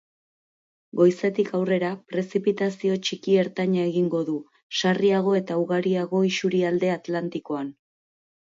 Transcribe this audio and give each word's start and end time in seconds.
Goizetik 0.99 1.51
aurrera, 1.59 1.91
prezipitazio 2.13 2.97
txiki-ertaina 3.09 3.83
egingo 3.91 4.23
du, 4.31 4.39
sarriago 4.81 5.37
eta 5.43 5.61
ugariago 5.67 6.27
isurialde 6.33 6.95
atlantikoan. 6.99 7.71